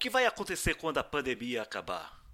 [0.00, 2.24] que vai acontecer quando a pandemia acabar?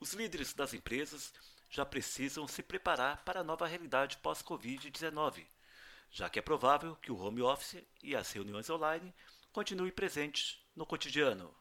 [0.00, 1.32] Os líderes das empresas
[1.70, 5.46] já precisam se preparar para a nova realidade pós-Covid-19,
[6.10, 9.14] já que é provável que o home office e as reuniões online
[9.52, 11.56] continuem presentes no cotidiano.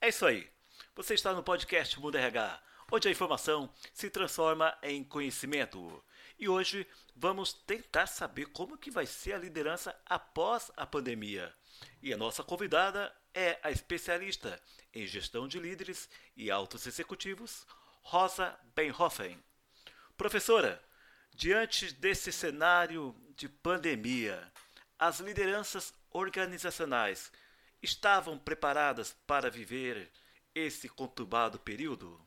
[0.00, 0.48] É isso aí.
[0.94, 2.62] Você está no podcast Mundo RH,
[2.92, 6.00] onde a informação se transforma em conhecimento.
[6.38, 11.52] E hoje vamos tentar saber como que vai ser a liderança após a pandemia.
[12.00, 14.58] E a nossa convidada é a especialista
[14.94, 17.66] em gestão de líderes e altos executivos,
[18.00, 19.38] Rosa Benhoffen.
[20.16, 20.82] Professora,
[21.34, 24.50] diante desse cenário de pandemia,
[24.98, 27.30] as lideranças organizacionais
[27.82, 30.10] estavam preparadas para viver
[30.54, 32.18] esse conturbado período?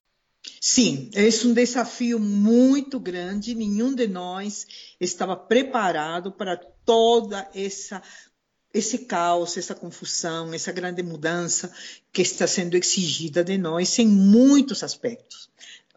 [0.61, 3.55] Sim, esse é um desafio muito grande.
[3.55, 4.67] Nenhum de nós
[4.99, 8.03] estava preparado para toda essa
[8.73, 11.71] esse caos, essa confusão, essa grande mudança
[12.13, 15.49] que está sendo exigida de nós em muitos aspectos.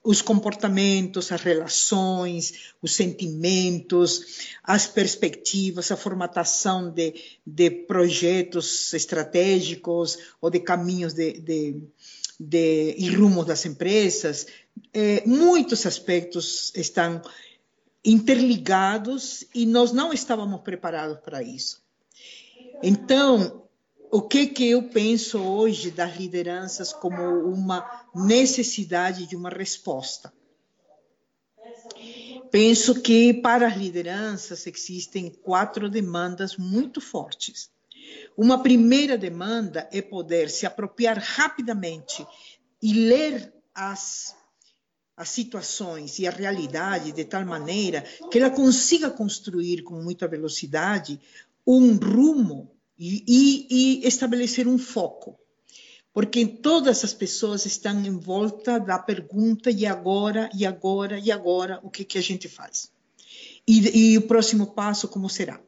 [0.04, 7.14] Os comportamentos, as relações, os sentimentos, as perspectivas, a formatação de,
[7.46, 11.82] de projetos estratégicos ou de caminhos de, de,
[12.40, 14.46] de, e rumos das empresas.
[14.92, 17.22] Eh, muitos aspectos estão
[18.04, 21.81] interligados e nós não estávamos preparados para isso.
[22.82, 23.68] Então,
[24.10, 30.32] o que que eu penso hoje das lideranças como uma necessidade de uma resposta?
[32.50, 37.70] Penso que para as lideranças existem quatro demandas muito fortes.
[38.36, 42.26] Uma primeira demanda é poder se apropriar rapidamente
[42.82, 44.34] e ler as,
[45.16, 51.18] as situações e a realidade de tal maneira que ela consiga construir com muita velocidade
[51.66, 55.38] um rumo e, estabelecer um foco.
[56.12, 61.80] Porque todas as pessoas estão em volta da pergunta e agora, e agora, e agora,
[61.82, 62.92] o que, que a gente faz?
[63.66, 65.60] E, e o próximo passo, como será?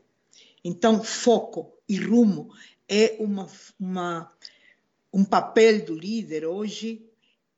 [0.62, 2.50] Então, foco e rumo
[2.88, 3.48] é uma,
[3.80, 4.30] uma,
[5.12, 7.02] um papel do líder hoje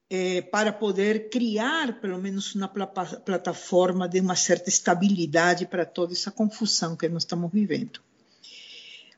[0.08, 6.30] é, para poder criar, pelo menos, uma plataforma de uma certa estabilidade para toda essa
[6.30, 8.05] confusão que nós estamos vivendo.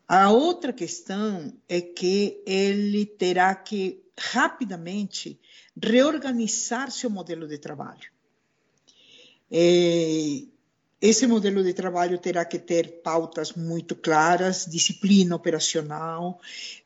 [0.09, 5.39] A outra questão é que ele terá que rapidamente
[5.81, 8.11] reorganizar seu modelo de trabalho.
[9.51, 10.43] É,
[10.99, 16.41] esse modelo de trabalho terá que ter pautas muito claras, disciplina operacional,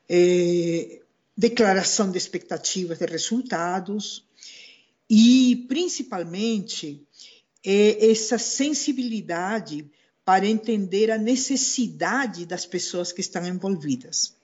[0.09, 0.99] é,
[1.35, 4.27] declaração de expectativas de resultados
[5.09, 7.01] e, principalmente,
[7.65, 9.89] é, essa sensibilidade
[10.25, 14.35] para entender a necessidade das pessoas que estão envolvidas.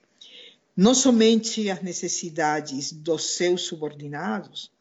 [0.75, 4.72] Não somente as necessidades dos seus subordinados,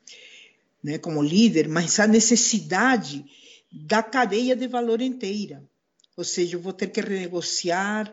[0.83, 3.25] né, como líder, mas a necessidade
[3.71, 5.63] da cadeia de valor inteira.
[6.17, 8.13] Ou seja, eu vou ter que renegociar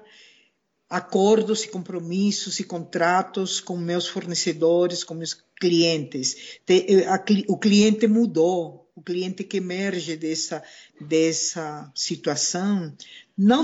[0.89, 6.59] acordos e compromissos e contratos com meus fornecedores, com meus clientes.
[6.67, 7.07] Eh,
[7.47, 10.63] o cliente mudou, o cliente que emerge dessa,
[10.99, 12.95] dessa situação
[13.37, 13.61] não,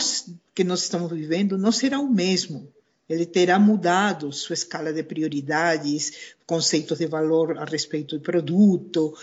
[0.53, 2.71] que nós estamos vivendo não será o mesmo.
[3.07, 9.17] Ele terá mudado sua escala de prioridades, conceitos de valor a respeito do produto,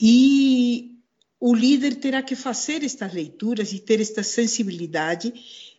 [0.00, 0.98] e
[1.40, 5.32] o líder terá que fazer estas leituras e ter esta sensibilidade,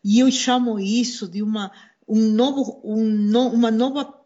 [0.03, 1.71] e eu chamo isso de uma,
[2.07, 4.19] um novo, um, uma nova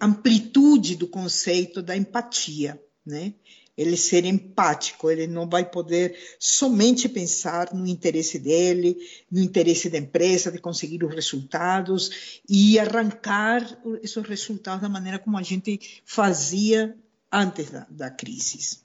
[0.00, 2.80] amplitude do conceito da empatia.
[3.04, 3.34] Né?
[3.76, 8.96] Ele ser empático, ele não vai poder somente pensar no interesse dele,
[9.30, 13.62] no interesse da empresa, de conseguir os resultados e arrancar
[14.02, 16.96] esses resultados da maneira como a gente fazia
[17.30, 18.80] antes da, da crise.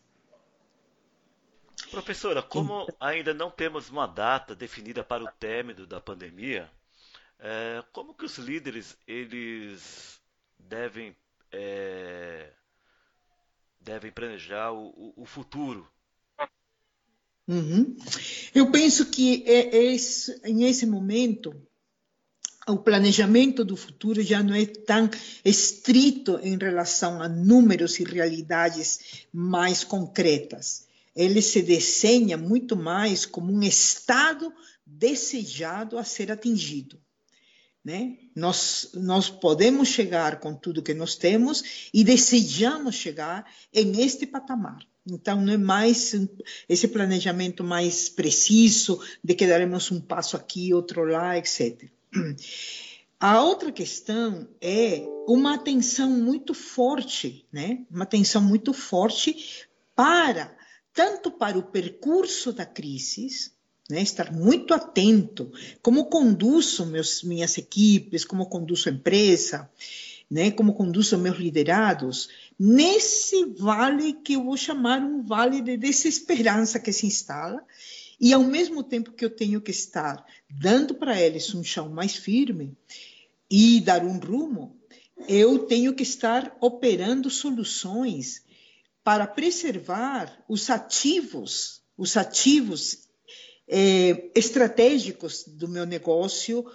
[1.89, 6.69] Professora, como ainda não temos uma data definida para o término da pandemia,
[7.39, 10.21] é, como que os líderes eles
[10.59, 11.15] devem
[11.51, 12.51] é,
[13.81, 15.87] devem planejar o, o, futuro?
[17.47, 17.95] Uhum.
[18.53, 21.53] Eu penso que é, é esse, em esse momento
[22.67, 25.09] o planejamento do futuro já não é tão
[25.43, 30.87] estrito em relação a números e realidades mais concretas.
[31.15, 34.53] Ele se desenha muito mais como um estado
[34.85, 37.01] desejado a ser atingido.
[37.83, 38.17] Né?
[38.35, 44.85] Nós, nós podemos chegar com tudo que nós temos e desejamos chegar em este patamar.
[45.09, 46.13] Então, não é mais
[46.69, 51.89] esse planejamento mais preciso de que daremos um passo aqui, outro lá, etc.
[53.19, 57.85] A outra questão é uma atenção muito forte, né?
[57.91, 60.57] Uma atenção muito forte para
[60.93, 63.51] tanto para o percurso da crise,
[63.91, 64.01] né?
[64.01, 65.51] estar muito atento
[65.81, 69.69] como conduzo meus, minhas equipes, como conduzo a empresa,
[70.29, 70.49] né?
[70.49, 76.93] como conduzo meus liderados, nesse vale que eu vou chamar um vale de desesperança que
[76.93, 77.61] se instala,
[78.19, 82.15] e ao mesmo tempo que eu tenho que estar dando para eles um chão mais
[82.15, 82.77] firme
[83.49, 84.77] e dar um rumo,
[85.27, 88.43] eu tenho que estar operando soluções
[89.03, 93.09] para preservar os ativos, os ativos
[93.67, 96.65] é, estratégicos do meu negócio,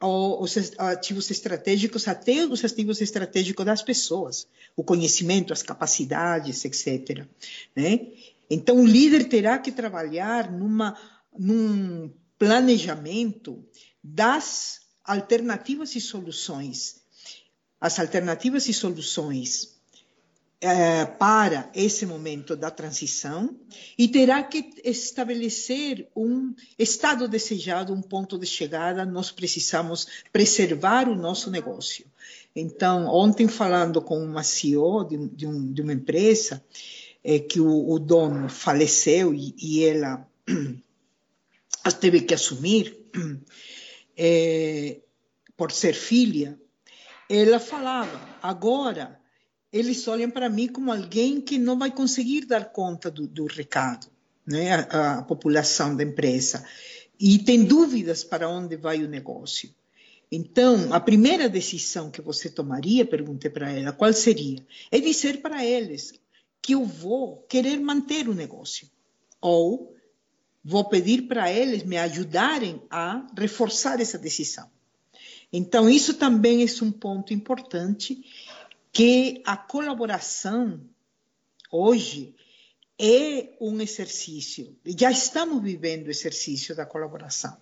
[0.00, 4.46] os ativos estratégicos, até os ativos estratégicos das pessoas,
[4.76, 7.24] o conhecimento, as capacidades, etc.
[7.74, 8.08] Né?
[8.50, 10.96] Então, o líder terá que trabalhar numa,
[11.36, 13.64] num planejamento
[14.02, 17.00] das alternativas e soluções.
[17.80, 19.75] As alternativas e soluções
[20.60, 23.54] é, para esse momento da transição
[23.98, 29.04] e terá que estabelecer um estado desejado, um ponto de chegada.
[29.04, 32.06] Nós precisamos preservar o nosso negócio.
[32.54, 36.64] Então, ontem, falando com uma CEO de, de, um, de uma empresa,
[37.22, 40.26] é, que o, o, dono faleceu e, e ela
[42.00, 42.96] teve que assumir,
[44.16, 45.00] é,
[45.54, 46.58] por ser filha,
[47.28, 49.20] ela falava: agora
[49.76, 54.06] eles olham para mim como alguém que não vai conseguir dar conta do, do recado,
[54.46, 54.72] né?
[54.72, 56.64] A, a, população da empresa.
[57.18, 59.70] E tem dúvidas para onde vai o negócio.
[60.30, 64.64] Então, a primeira decisão que você tomaria, perguntei para ela, qual seria?
[64.90, 66.14] É dizer para eles
[66.60, 68.88] que eu vou querer manter o negócio.
[69.40, 69.94] Ou
[70.64, 74.68] vou pedir para eles me ajudarem a reforçar essa decisão.
[75.52, 78.20] Então, isso também é um ponto importante
[78.96, 80.80] que a colaboração
[81.70, 82.34] hoje
[82.98, 87.54] é um exercício, já estamos vivendo o exercício da colaboração,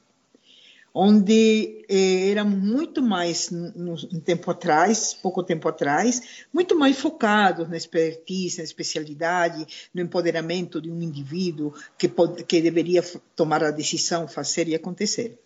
[0.95, 7.77] onde eh, era muito mais, um tempo atrás, pouco tempo atrás, muito mais focados na
[7.77, 12.09] expertise, na especialidade, no empoderamento de um indivíduo que,
[12.47, 13.03] que deveria
[13.35, 15.37] tomar a decisão, fazer e acontecer.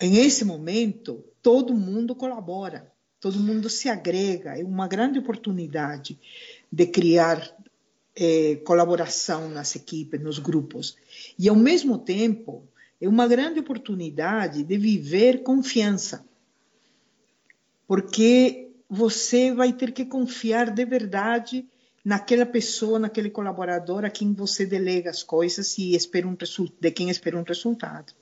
[0.00, 6.18] Em esse momento, todo mundo colabora todo mundo se agrega, é uma grande oportunidade
[6.72, 7.54] de criar
[8.16, 10.96] é, colaboração nas equipes, nos grupos.
[11.38, 12.64] E, ao mesmo tempo,
[13.00, 16.24] é uma grande oportunidade de viver confiança,
[17.86, 21.66] porque você vai ter que confiar de verdade
[22.04, 26.36] naquela pessoa, naquele colaborador a quem você delega as coisas e espera um
[26.80, 28.12] de quem espera um resultado.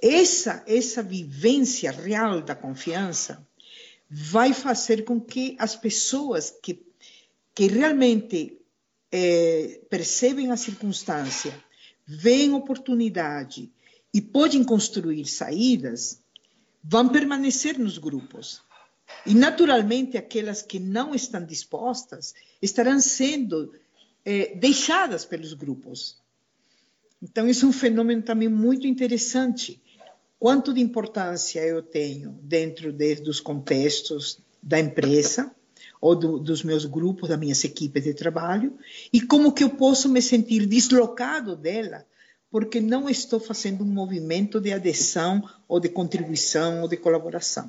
[0.00, 3.46] Essa, essa vivência real da confiança
[4.08, 6.82] vai fazer com que as pessoas que,
[7.54, 8.58] que realmente
[9.10, 11.52] é, percebem a circunstância,
[12.06, 13.70] veem oportunidade
[14.12, 16.20] e podem construir saídas,
[16.82, 18.62] vão permanecer nos grupos.
[19.24, 23.72] E, naturalmente, aquelas que não estão dispostas estarão sendo
[24.24, 26.16] é, deixadas pelos grupos.
[27.22, 29.80] Então, isso é um fenômeno também muito interessante
[30.46, 35.50] quanto de importância eu tenho dentro de, dos contextos da empresa
[36.00, 38.78] ou do, dos meus grupos, das minhas equipes de trabalho,
[39.12, 42.06] e como que eu posso me sentir deslocado dela,
[42.48, 47.68] porque não estou fazendo um movimento de adesão ou de contribuição ou de colaboração.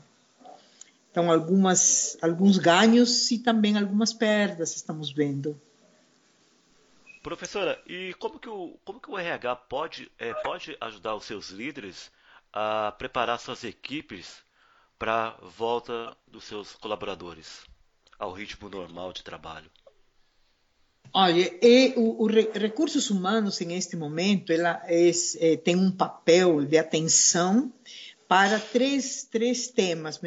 [1.10, 5.60] Então, algumas, alguns ganhos e também algumas perdas estamos vendo.
[7.24, 11.50] Professora, e como que o, como que o RH pode, é, pode ajudar os seus
[11.50, 12.16] líderes
[12.52, 14.44] a preparar suas equipes
[14.98, 17.64] para a volta dos seus colaboradores
[18.18, 19.70] ao ritmo normal de trabalho?
[21.14, 26.66] Olha, e o, o recursos humanos em este momento ela é, é, tem um papel
[26.66, 27.72] de atenção
[28.28, 30.20] para três, três temas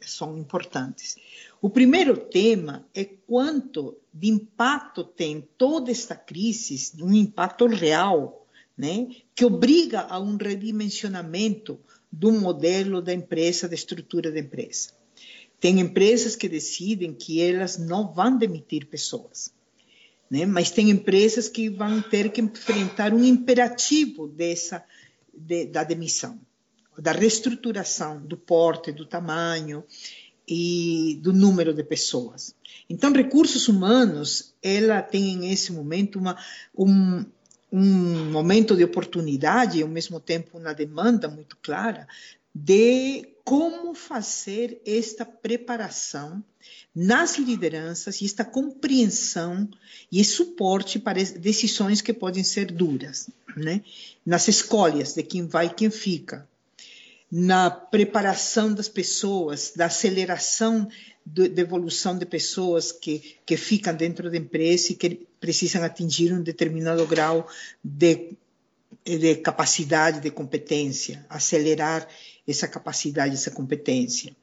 [0.00, 1.16] são importantes.
[1.62, 8.43] O primeiro tema é quanto de impacto tem toda esta crise, um impacto real
[8.76, 11.78] né, que obriga a um redimensionamento
[12.10, 14.90] do modelo da empresa, da estrutura da empresa.
[15.60, 19.52] Tem empresas que decidem que elas não vão demitir pessoas,
[20.30, 20.44] né?
[20.44, 24.84] mas tem empresas que vão ter que enfrentar um imperativo dessa
[25.32, 26.38] de, da demissão,
[26.98, 29.84] da reestruturação do porte, do tamanho
[30.46, 32.54] e do número de pessoas.
[32.88, 36.36] Então, recursos humanos, ela tem nesse momento uma,
[36.76, 37.24] um,
[37.76, 42.06] um momento de oportunidade e, ao mesmo tempo, uma demanda muito clara
[42.54, 46.42] de como fazer esta preparação
[46.94, 49.68] nas lideranças e esta compreensão
[50.10, 53.82] e suporte para decisões que podem ser duras, né?
[54.24, 56.48] nas escolhas de quem vai e quem fica,
[57.36, 60.88] na preparação das pessoas, da aceleração
[61.26, 66.32] de, de evolução de pessoas que, que ficam dentro da empresa e que precisam atingir
[66.32, 67.48] um determinado grau
[67.82, 68.36] de,
[69.04, 72.06] de capacidade, de competência, acelerar
[72.46, 74.36] essa capacidade, essa competência.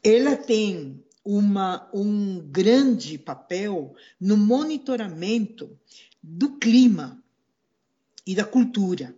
[0.00, 5.76] Ela tem uma, um grande papel no monitoramento
[6.22, 7.20] do clima
[8.24, 9.12] e da cultura.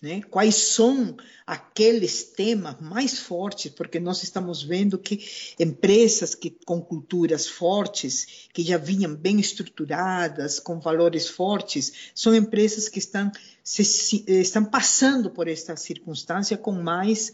[0.00, 0.22] Né?
[0.22, 3.72] Quais são aqueles temas mais fortes?
[3.72, 5.26] Porque nós estamos vendo que
[5.58, 12.88] empresas que, com culturas fortes, que já vinham bem estruturadas, com valores fortes, são empresas
[12.88, 13.32] que estão,
[13.64, 17.32] se, estão passando por esta circunstância com mais,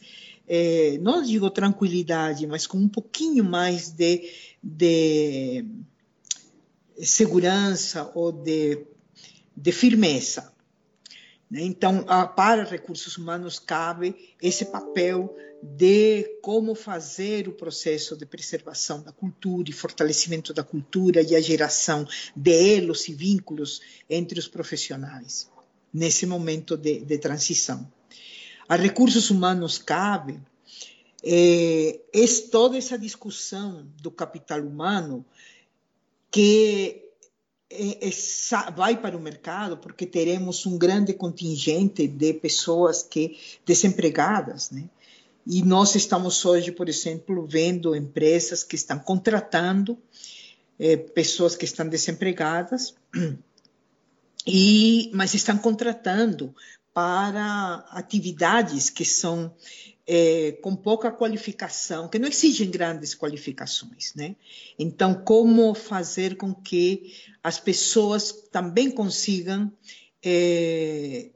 [0.49, 5.67] eh, não digo tranquilidade, mas com um pouquinho mais de, de
[7.03, 8.87] segurança ou de,
[9.55, 10.54] de firmeza.
[11.51, 11.63] Né?
[11.63, 12.05] Então,
[12.37, 19.71] para recursos humanos, cabe esse papel de como fazer o processo de preservação da cultura
[19.71, 25.51] e fortalecimento da cultura e a geração de elos e vínculos entre os profissionais
[25.93, 27.91] nesse momento de, de transição.
[28.69, 30.41] A recursos humanos cabe
[31.23, 35.25] é, é toda essa discussão do capital humano
[36.31, 37.04] que
[37.71, 38.11] é, é,
[38.77, 44.89] vai para o mercado porque teremos um grande contingente de pessoas que desempregadas, né?
[45.47, 49.99] E nós estamos hoje, por exemplo, vendo empresas que estão contratando
[50.79, 52.95] é, pessoas que estão desempregadas
[54.47, 56.55] e mas estão contratando
[56.95, 59.55] para atividades que são
[60.07, 64.37] é, com pouca qualificação, que não exigem grandes qualificações, né?
[64.79, 69.73] Então, como fazer com que as pessoas também consigam
[70.23, 71.31] é,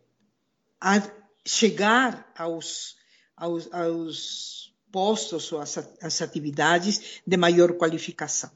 [1.45, 2.97] chegar aos,
[3.37, 8.51] aos, aos, postos ou às, às, atividades de maior qualificação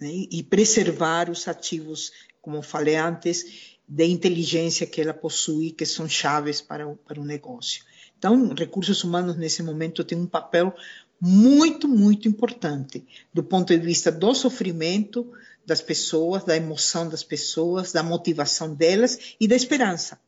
[0.00, 0.26] né?
[0.30, 6.60] e preservar os ativos, como falei antes, de inteligência que ela possui, que são chaves
[6.60, 7.84] para o, para o negócio.
[8.24, 10.74] Então, recursos humanos nesse momento têm um papel
[11.20, 13.04] muito, muito importante
[13.34, 15.30] do ponto de vista do sofrimento
[15.66, 20.18] das pessoas, da emoção das pessoas, da motivação delas e da esperança.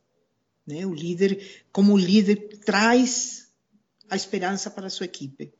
[0.63, 0.85] Né?
[0.85, 3.47] O líder, como o líder traz
[4.07, 5.51] a esperança para a sua equipe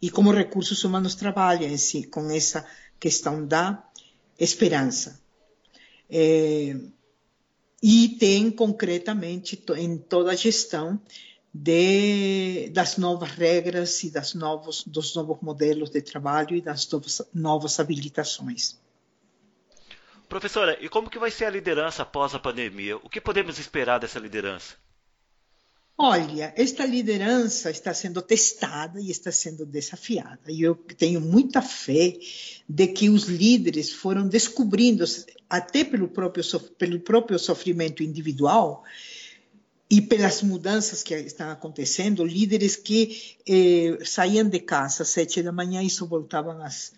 [0.00, 2.64] e como recursos humanos trabalham em si com essa
[3.00, 3.84] questão da
[4.38, 5.20] esperança.
[6.08, 6.76] É,
[7.82, 11.00] e tem concretamente em toda a gestão
[11.56, 17.22] de, das novas regras e das novos, dos novos modelos de trabalho e das novas,
[17.32, 18.78] novas habilitações.
[20.28, 22.96] Professora, e como que vai ser a liderança após a pandemia?
[22.98, 24.74] O que podemos esperar dessa liderança?
[25.98, 30.50] Olha, esta liderança está sendo testada e está sendo desafiada.
[30.52, 32.18] E eu tenho muita fé
[32.68, 35.04] de que os líderes foram descobrindo,
[35.48, 36.44] até pelo próprio,
[36.76, 38.84] pelo próprio sofrimento individual,
[39.88, 45.52] e pelas mudanças que estão acontecendo, líderes que eh, saíam de casa às sete da
[45.52, 46.92] manhã e só voltavam às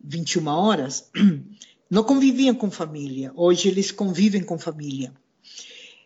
[0.00, 1.10] 21 horas,
[1.90, 3.32] não conviviam com família.
[3.34, 5.12] Hoje eles convivem com família.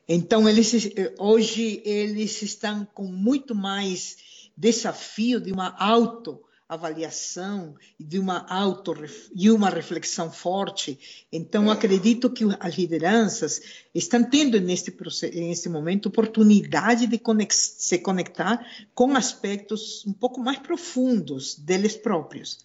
[0.08, 4.16] Então eles eh, hoje eles estão com muito mais
[4.56, 8.92] desafio de uma auto avaliação e de uma auto
[9.34, 11.26] e uma reflexão forte.
[11.30, 13.60] Então, acredito que as lideranças
[13.94, 14.94] estão tendo neste
[15.34, 22.58] neste momento oportunidade de conex, se conectar com aspectos um pouco mais profundos deles próprios.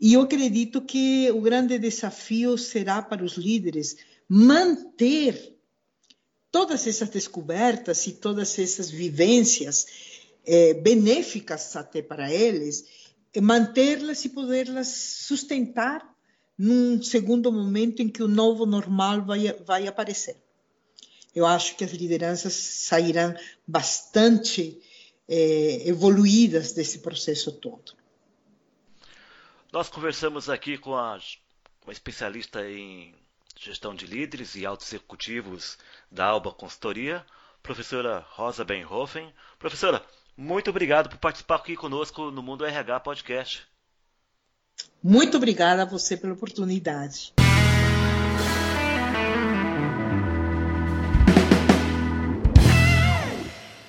[0.00, 3.96] E eu acredito que o grande desafio será para os líderes
[4.28, 5.54] manter
[6.52, 9.86] todas essas descobertas e todas essas vivências
[10.46, 12.84] eh, benéficas até para eles
[13.40, 16.14] mantê-las e poderlas sustentar
[16.56, 20.36] num segundo momento em que o novo normal vai, vai aparecer.
[21.34, 23.34] Eu acho que as lideranças sairão
[23.66, 24.80] bastante
[25.28, 27.92] é, evoluídas desse processo todo.
[29.72, 31.18] Nós conversamos aqui com a,
[31.82, 33.12] uma especialista em
[33.56, 35.76] gestão de líderes e altos executivos
[36.10, 37.26] da Alba Consultoria,
[37.62, 39.32] professora Rosa Benhofen.
[39.58, 40.04] Professora,
[40.36, 43.62] muito obrigado por participar aqui conosco no Mundo RH Podcast.
[45.02, 47.32] Muito obrigada a você pela oportunidade.